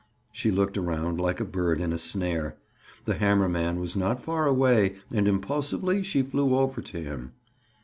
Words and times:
She 0.31 0.49
looked 0.49 0.79
around 0.79 1.21
like 1.21 1.39
a 1.39 1.45
bird 1.45 1.79
in 1.79 1.93
a 1.93 1.99
snare; 1.99 2.57
the 3.05 3.13
hammer 3.13 3.47
man 3.47 3.79
was 3.79 3.95
not 3.95 4.19
far 4.23 4.47
away 4.47 4.95
and 5.13 5.27
impulsively 5.27 6.01
she 6.01 6.23
flew 6.23 6.55
over 6.55 6.81
to 6.81 7.01
him. 7.03 7.33